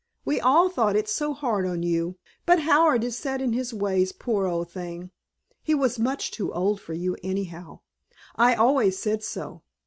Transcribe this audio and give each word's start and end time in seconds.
"We 0.25 0.39
all 0.41 0.67
thought 0.67 0.95
it 0.95 1.07
so 1.07 1.31
hard 1.31 1.63
on 1.67 1.83
you, 1.83 2.17
but 2.47 2.61
Howard 2.61 3.03
is 3.03 3.15
set 3.15 3.39
in 3.39 3.53
his 3.53 3.71
ways, 3.71 4.11
poor 4.11 4.47
old 4.47 4.71
thing. 4.71 5.11
He 5.61 5.75
was 5.75 5.99
much 5.99 6.31
too 6.31 6.51
old 6.51 6.81
for 6.81 6.95
you 6.95 7.15
anyhow. 7.21 7.81
I 8.35 8.55
always 8.55 8.97
said 8.97 9.23
so. 9.23 9.61